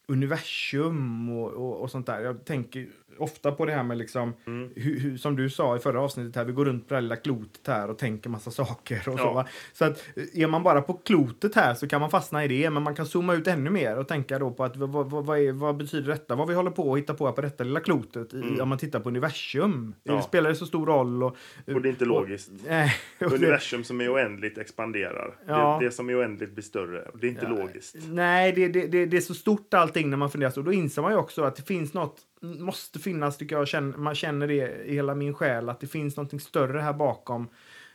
[0.07, 2.21] universum och, och, och sånt där.
[2.21, 2.87] Jag tänker
[3.17, 4.33] ofta på det här med liksom,
[4.75, 7.01] hur, hur, som du sa i förra avsnittet här, vi går runt på det här
[7.01, 9.25] lilla klotet här och tänker massa saker och så.
[9.25, 9.33] Ja.
[9.33, 9.47] Va?
[9.73, 12.69] Så att eh, är man bara på klotet här så kan man fastna i det,
[12.69, 15.39] men man kan zooma ut ännu mer och tänka då på att vad, vad, vad,
[15.39, 16.35] är, vad betyder detta?
[16.35, 18.77] Vad vi håller på att hitta på här på detta lilla klotet i, om man
[18.77, 19.95] tittar på universum.
[20.03, 20.13] Ja.
[20.15, 21.23] Det spelar det så stor roll?
[21.23, 21.37] Och,
[21.73, 22.49] Och det är inte logiskt.
[23.19, 25.35] Och det- Universum som är oändligt expanderar.
[25.47, 25.77] Ja.
[25.79, 27.01] Det, det som är oändligt blir större.
[27.01, 27.95] Och det är inte logiskt.
[28.09, 30.61] Nej, det, det, det, det är så stort allting när man funderar så.
[30.61, 34.15] Då inser man ju också att det finns något, måste finnas, tycker jag, känner, man
[34.15, 37.49] känner det i hela min själ, att det finns någonting större här bakom.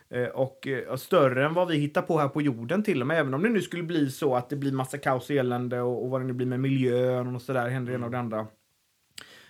[0.09, 3.19] Eh, och, och större än vad vi hittar på här på jorden till och med.
[3.19, 6.03] Även om det nu skulle bli så att det blir massa kaos och elände och,
[6.03, 8.47] och vad det nu blir med miljön och sådär, händer det ena och det andra.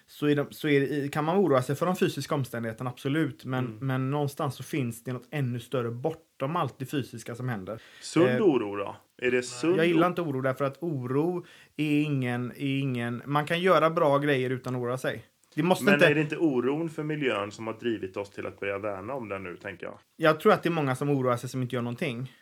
[0.10, 3.46] Så, de, så det, kan man oroa sig för de fysiska omständigheterna, absolut.
[3.46, 7.82] Men, men någonstans så finns det något ännu större bortom allt det fysiska som händer.
[8.02, 8.96] Sund Eh, oro då?
[9.22, 11.46] Är det sund Jag gillar inte oro därför att oro
[11.78, 13.22] är ingen, är ingen...
[13.26, 15.26] Man kan göra bra grejer utan att oroa sig.
[15.56, 16.06] Det måste Men inte...
[16.06, 19.30] är det inte oron för miljön som har drivit oss till att börja värna om
[19.30, 19.98] den nu, tänker jag?
[20.16, 22.34] Jag tror att det är många som oroar sig som inte gör någonting.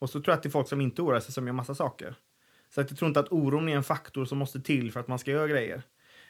[0.00, 1.74] Och så tror jag att det är folk som inte oroar sig som gör massa
[1.74, 2.14] saker.
[2.74, 5.08] Så att jag tror inte att oron är en faktor som måste till för att
[5.08, 5.82] man ska göra grejer.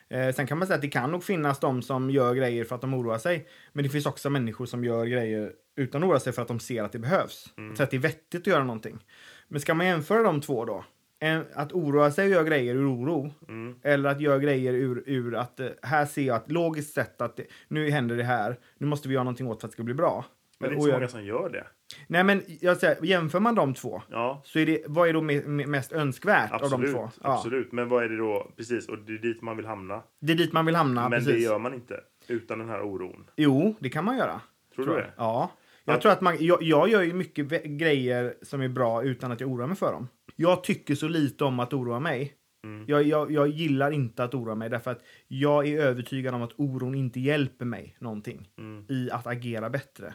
[0.08, 2.74] Eh, sen kan man säga att det kan nog finnas de som gör grejer för
[2.74, 3.48] att de oroar sig.
[3.72, 6.60] Men det finns också människor som gör grejer utan att oroa sig för att de
[6.60, 7.54] ser att det behövs.
[7.76, 9.04] Så att det är vettigt att göra någonting.
[9.48, 10.84] Men ska man jämföra de två då?
[11.54, 13.32] Att oroa sig och göra grejer ur oro.
[13.82, 17.36] Eller att göra grejer ur, ur att eh, här ser jag att logiskt sett att
[17.36, 18.58] det, nu händer det här.
[18.78, 20.24] Nu måste vi göra någonting åt för att det ska bli bra.
[20.58, 21.66] Men det är inte så många som gör det.
[22.08, 25.20] Nej men jag säger, jämför man de två Ja, så är det, vad är då
[25.22, 26.92] me, me, mest önskvärt av de absolut.
[26.92, 27.10] två?
[27.22, 27.72] Ja, absolut.
[27.72, 28.50] Men vad är det då?
[28.56, 30.02] Precis, och det är dit man vill hamna.
[30.20, 31.08] det är dit man vill hamna.
[31.08, 31.32] Men precis.
[31.34, 33.24] det gör man inte utan den här oron.
[33.36, 34.40] Jo, det kan man göra.
[34.74, 34.96] Tror jag.
[34.96, 35.10] du det?
[35.16, 35.50] Ja.
[35.84, 36.00] Jag Ja.
[36.00, 39.50] tror att man, jag, jag gör ju mycket grejer som är bra utan att jag
[39.50, 40.08] oroar mig för dem.
[40.36, 42.32] Jag tycker så lite om att oroa mig.
[42.64, 42.84] Mm.
[42.88, 46.52] Jag, jag, jag gillar inte att oroa mig därför att jag är övertygad om att
[46.56, 48.84] oron inte hjälper mig någonting Mm.
[48.88, 50.14] i att agera bättre.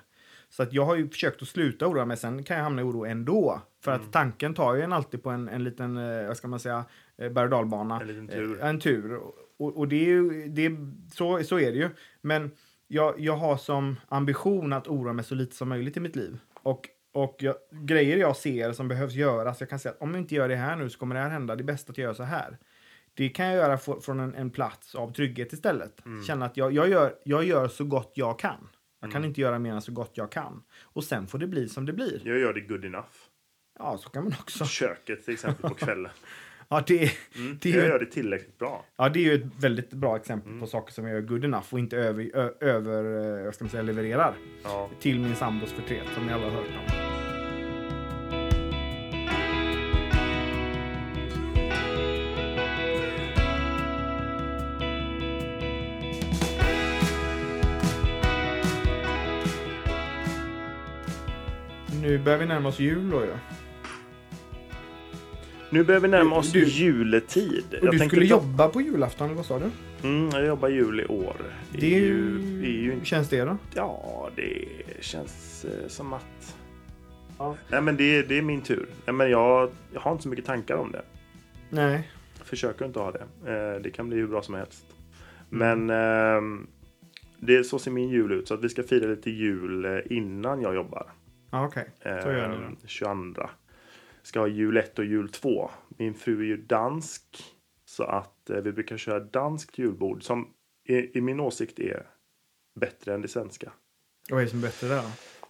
[0.52, 2.86] Så att jag har ju försökt att sluta oroa mig, sen kan jag hamna i
[2.86, 3.62] oro ändå.
[3.84, 4.06] För Mm.
[4.08, 6.86] att tanken tar ju en alltid på en, en liten, eh, vad ska man säga,
[7.18, 8.02] eh, berg och dalbana.
[8.02, 8.60] En liten tur.
[8.62, 9.20] Eh, En tur.
[9.58, 10.78] Och, och det är ju, det är,
[11.14, 11.90] så, så är det ju.
[12.22, 12.52] Men
[12.88, 16.38] jag, jag har som ambition att oroa mig så lite som möjligt i mitt liv.
[16.64, 20.22] Och, och jag, grejer jag ser som behövs göras, jag kan säga att om jag
[20.22, 21.56] inte gör det här nu så kommer det här hända.
[21.56, 22.58] Det är bäst att jag gör så här.
[23.14, 26.06] Det kan jag göra få- från en, en plats av trygghet istället.
[26.06, 26.24] Mm.
[26.24, 28.68] Känna att jag, jag, gör, jag gör så gott jag kan.
[29.02, 29.14] Jag Mm.
[29.14, 30.64] kan inte göra mer än så gott jag kan.
[30.84, 32.22] Och sen får det bli som det blir.
[32.26, 33.08] Jag gör det good enough.
[33.80, 34.66] Ja, så kan man också.
[34.66, 36.12] Köket till exempel på kvällen.
[36.74, 37.58] Ja, det, Mm.
[37.62, 38.86] det Jag gör det tillräckligt bra.
[38.98, 40.60] Ja, det är ju ett väldigt bra exempel Mm.
[40.62, 43.68] på saker som jag gör good enough och inte över, ö, över eh, vad ska
[43.68, 44.90] säga, levererar Ja.
[45.00, 47.21] till min sambos förtret som ni alla har hört om.
[62.12, 63.32] Nu börjar vi närma oss jul då ju.
[65.70, 67.64] Nu börjar vi närma oss Du- juletid.
[67.82, 69.70] Och du tänkte skulle ta- jobba på julafton, eller vad sa du?
[70.08, 71.36] Mm, jag jobbar jul i år.
[71.80, 72.38] Det är ju...
[72.62, 73.58] det är ju känns det då?
[73.76, 74.66] Ja, det
[75.00, 76.56] känns eh, som att...
[77.38, 77.56] Ja.
[77.70, 78.86] Nej, men det, det är min tur.
[79.06, 81.02] Nej, men jag, jag har inte så mycket tankar om det.
[81.70, 82.12] Nej.
[82.38, 83.24] Jag försöker inte ha det.
[83.52, 84.86] Eh, det kan bli hur bra som helst.
[85.52, 85.86] Mm.
[85.88, 85.98] Men
[86.38, 86.68] ehm,
[87.40, 88.48] det är så ser min jul ut.
[88.48, 91.06] Så att vi ska fira lite jul eh, innan jag jobbar.
[91.52, 91.90] Ja, okej.
[92.04, 92.88] Så gör ni då.
[92.88, 93.50] 22.
[94.24, 95.72] Ska ha jul 1 och jul 2.
[95.98, 97.24] Min fru är ju dansk.
[97.86, 100.24] Så att eh, vi brukar köra danskt julbord.
[100.24, 100.54] Som
[100.90, 102.08] i, i min åsikt är
[102.80, 103.72] bättre än det svenska.
[104.30, 105.04] Vad är det som är bättre där?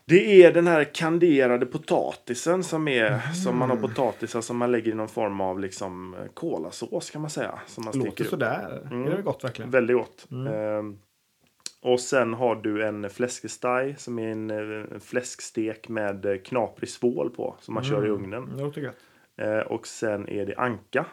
[0.05, 4.91] Det är den här kanderade potatisen som är som man har potatisar som man lägger
[4.91, 7.59] i någon form av liksom eh, kolasås kan man säga.
[7.67, 8.81] Som man Låter sådär.
[8.91, 9.07] Mm.
[9.07, 9.71] Är det gott verkligen?
[9.71, 10.27] Väldigt gott.
[10.31, 10.53] Mm.
[10.53, 10.99] Ehm,
[11.81, 16.89] och sen har du en fläskesteg som är en, eh, en fläskstek med eh, knaprig
[16.89, 18.49] svål på som man kör i ugnen.
[18.57, 18.97] Det låter gött.
[19.37, 21.05] Eh, och sen är det anka,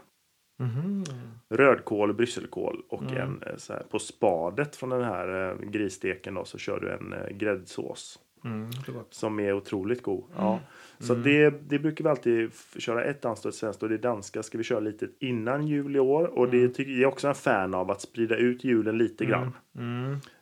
[0.61, 1.05] Mhm.
[1.51, 3.17] rödkål, brysselkål och Mm.
[3.17, 7.13] en så här, på spadet från den här eh, grissteken då så kör du en
[7.13, 9.15] eh, gräddsås Mm, gott.
[9.15, 10.25] som är otroligt god.
[10.37, 10.61] Ja.
[10.99, 14.43] Så det, det brukar vi alltid köra ett danskt och ett svenskt och det danska
[14.43, 17.35] ska vi köra lite innan jul i år och det tycker jag är också en
[17.35, 19.53] fan av att sprida ut julen lite grann.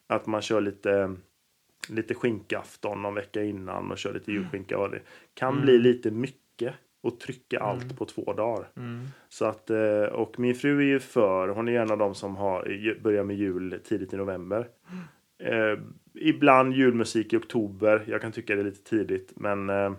[0.09, 0.21] Mm.
[0.21, 1.15] Att man kör lite,
[1.89, 4.79] lite skinkafton någon vecka innan och kör lite julskinka.
[4.79, 5.01] Och det
[5.35, 8.69] kan bli lite mycket och trycka allt på två dagar.
[8.77, 9.07] Mm.
[9.29, 12.37] Så att, eh, och min fru är ju för, hon är en av dem som
[12.37, 14.69] har, börjar med jul tidigt i november.
[15.39, 15.79] Eh,
[16.15, 19.33] ibland julmusik i oktober, jag kan tycka det är lite tidigt.
[19.37, 19.93] Men eh,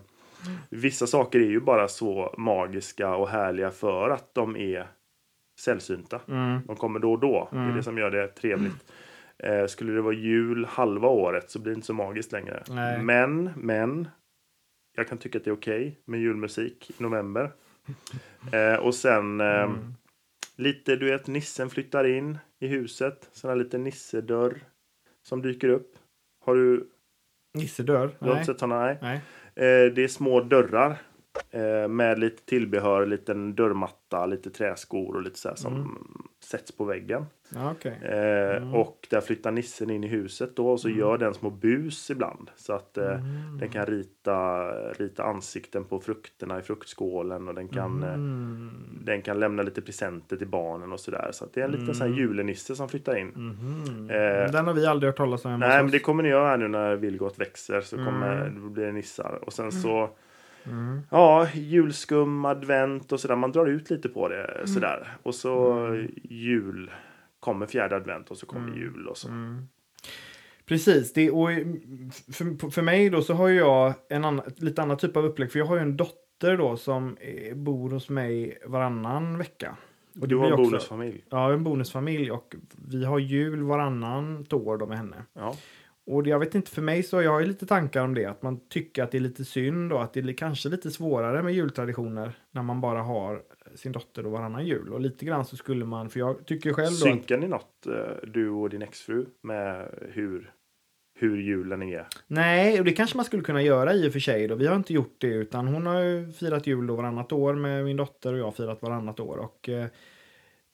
[0.70, 4.86] vissa saker är ju bara så magiska och härliga för att de är
[5.58, 6.20] sällsynta.
[6.28, 6.60] Mm.
[6.66, 7.48] De kommer då och då.
[7.50, 8.92] Det är det som gör det trevligt.
[9.42, 12.62] Eh, skulle det vara jul halva året så blir det inte så magiskt längre.
[12.68, 13.02] Nej.
[13.02, 14.08] Men, men.
[14.96, 17.52] Jag kan tycka att det är okej med julmusik i november.
[18.52, 19.94] Eh, och sen eh, Mm.
[20.56, 23.28] lite, du vet, nissen flyttar in i huset.
[23.32, 24.60] Sån här liten nissedörr
[25.22, 25.94] som dyker upp.
[26.44, 26.88] Har du,
[27.54, 28.06] Nisse dör?
[28.18, 28.40] du har Nej.
[28.40, 28.80] inte sett såna?
[28.80, 28.98] Nej.
[29.02, 29.16] Nej.
[29.54, 30.96] Eh, det är små dörrar
[31.50, 36.27] eh, med lite tillbehör, liten dörrmatta, lite träskor och lite så här som Mm.
[36.50, 37.26] Sätts på väggen.
[37.54, 37.98] Ja, okej.
[38.02, 38.74] Eh, Mm.
[38.74, 42.50] Och där flyttar nissen in i huset då och så gör den små bus ibland.
[42.56, 43.58] Så att eh, Mm.
[43.60, 48.70] den kan rita, rita ansikten på frukterna i fruktskålen och den kan, eh, Mm.
[49.04, 51.28] den kan lämna lite presenter till barnen och sådär.
[51.32, 53.26] Så att det är en liten sån här julenisse som flyttar in.
[53.28, 54.10] Mhm.
[54.10, 56.56] Eh, Den har vi aldrig hört talas om Nej, men det kommer ni göra här
[56.56, 57.80] nu när Vilgot växer.
[57.80, 58.72] Så kommer Mm.
[58.72, 59.38] blir det nissar.
[59.42, 60.10] Och sen så,
[60.70, 61.00] Mm.
[61.10, 63.36] ja, julskum, advent och sådär.
[63.36, 64.66] Man drar ut lite på det Mm.
[64.66, 65.16] sådär.
[65.22, 65.86] Och så
[66.22, 66.90] jul.
[67.40, 68.78] Kommer fjärde advent och så kommer Mm.
[68.78, 69.28] jul och så.
[69.28, 69.68] Mm.
[70.66, 71.48] Precis, det, och
[72.32, 75.52] för, för mig då så har jag en annan, lite annan typ av upplägg.
[75.52, 79.76] För jag har ju en dotter då som eh, bor hos mig varannan vecka.
[80.20, 81.24] Och Du har en också- bonusfamilj.
[81.30, 82.54] Ja, en bonusfamilj och
[82.88, 85.16] vi har jul varannan år då med henne.
[85.32, 85.54] Ja.
[86.08, 88.24] Och jag vet inte, för mig så jag har ju lite tankar om det.
[88.24, 91.42] Att man tycker att det är lite synd och att det är kanske lite svårare
[91.42, 93.42] med jultraditioner när man bara har
[93.74, 94.92] sin dotter då varannan jul.
[94.92, 97.86] Och lite grann så skulle man, för jag tycker själv då att, Synkar ni något,
[97.86, 100.52] eh, du och din exfru, med hur,
[101.18, 102.06] hur julen är?
[102.26, 104.48] Nej, och det kanske man skulle kunna göra i och för sig.
[104.48, 104.54] Då.
[104.54, 107.84] Vi har inte gjort det utan hon har ju firat jul då varannat år med
[107.84, 109.36] min dotter och jag har firat varannat år.
[109.36, 109.86] Och eh,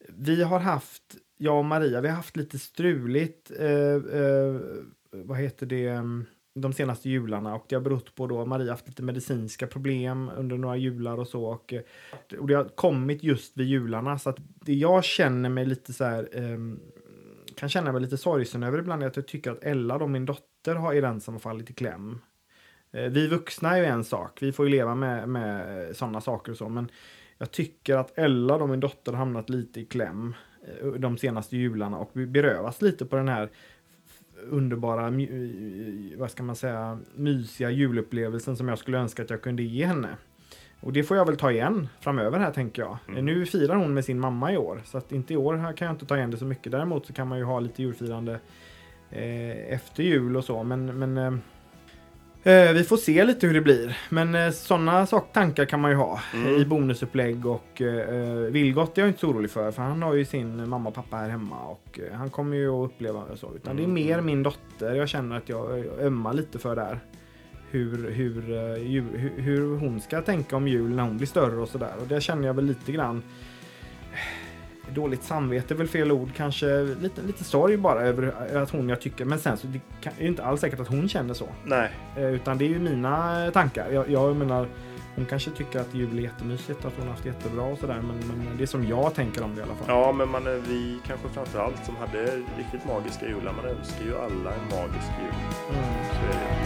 [0.08, 4.56] vi har haft, jag och Maria, vi har haft lite struligt, eh, eh,
[5.24, 6.24] vad heter det, mm,
[6.54, 7.54] de senaste jularna.
[7.54, 11.18] Och det har berott på då Maria har haft lite medicinska problem under några jular
[11.18, 11.44] och så.
[11.44, 11.82] Och, eh,
[12.38, 14.18] och det har kommit just vid jularna.
[14.18, 16.80] Så att det jag känner mig lite så här um,
[17.56, 20.26] kan känna mig lite sorgsen över ibland är att jag tycker att Ella, då min
[20.26, 22.18] dotter, har, i den som har fallit i kläm.
[22.92, 26.52] Eh, vi vuxna är ju en sak, vi får ju leva med, med sådana saker
[26.52, 26.90] och så, men
[27.38, 30.34] jag tycker att Ella, då min dotter, har hamnat lite i kläm
[30.66, 31.98] eh, de senaste jularna.
[31.98, 33.50] Och berövas lite på den här
[34.50, 39.62] underbara, eh, vad ska man säga, mysiga julupplevelsen som jag skulle önska att jag kunde
[39.62, 40.08] ge henne.
[40.80, 42.98] Och det får jag väl ta igen framöver här tänker jag.
[43.08, 43.24] Mm.
[43.24, 44.82] Nu firar hon med sin mamma i år.
[44.84, 46.72] Så att inte i år här kan jag inte ta igen det så mycket.
[46.72, 48.40] Däremot så kan man ju ha lite julfirande
[49.10, 50.62] eh, efter jul och så.
[50.62, 51.34] Men, men eh,
[52.72, 53.96] vi får se lite hur det blir.
[54.08, 56.60] Men eh, sådana tankar kan man ju ha Mm.
[56.60, 57.46] i bonusupplägg.
[57.46, 59.70] Och eh, Vilgot är jag inte så orolig för.
[59.70, 61.56] För han har ju sin mamma och pappa här hemma.
[61.60, 63.50] Och eh, han kommer ju att uppleva så.
[63.56, 63.94] Utan det är Mm.
[63.94, 66.98] mer min dotter jag känner att jag jag ömmar lite för där
[67.70, 71.68] hur, hur, eh, hur, hur hon ska tänka om jul när hon blir större och
[71.68, 71.92] sådär.
[72.00, 73.22] Och det känner jag väl lite grann.
[74.94, 79.00] Dåligt samvete är väl fel ord, kanske lite, lite sorg bara över att hon jag
[79.00, 81.48] tycker, men sen så det är ju inte alls säkert att hon känner så.
[81.64, 83.90] Nej, Eh, Utan det är ju mina tankar.
[83.90, 84.66] Jag, jag menar,
[85.16, 88.16] hon kanske tycker att jul är jättemysigt, att hon har haft jättebra och sådär, men,
[88.28, 89.86] men det är som jag tänker om det i alla fall.
[89.88, 92.24] ja men man, vi kanske framför allt som hade
[92.58, 95.34] riktigt magiska jular, man önskar ju alla en magisk jul.
[95.70, 95.84] Mm.
[96.10, 96.63] Så är det.